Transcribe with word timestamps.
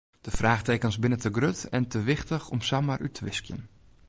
De 0.21 0.31
fraachtekens 0.31 0.99
binne 0.99 1.15
te 1.17 1.29
grut 1.31 1.69
en 1.69 1.87
te 1.87 2.01
wichtich 2.07 2.45
om 2.53 2.61
samar 2.69 3.01
út 3.05 3.13
te 3.17 3.25
wiskjen. 3.27 3.61